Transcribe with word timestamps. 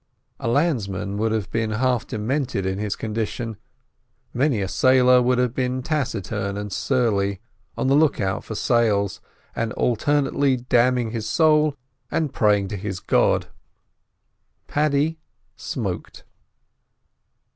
A 0.39 0.47
landsman 0.47 1.19
would 1.19 1.31
have 1.31 1.51
been 1.51 1.73
half 1.73 2.07
demented 2.07 2.65
in 2.65 2.79
his 2.79 2.95
condition, 2.95 3.57
many 4.33 4.59
a 4.59 4.67
sailor 4.67 5.21
would 5.21 5.37
have 5.37 5.53
been 5.53 5.83
taciturn 5.83 6.57
and 6.57 6.73
surly, 6.73 7.39
on 7.77 7.85
the 7.85 7.93
look 7.93 8.19
out 8.19 8.43
for 8.43 8.55
sails, 8.55 9.21
and 9.55 9.71
alternately 9.73 10.57
damning 10.57 11.11
his 11.11 11.29
soul 11.29 11.75
and 12.09 12.33
praying 12.33 12.69
to 12.69 12.77
his 12.77 12.99
God. 12.99 13.49
Paddy 14.65 15.19
smoked. 15.55 16.23